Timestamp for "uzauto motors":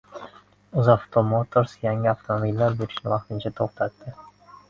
0.79-1.75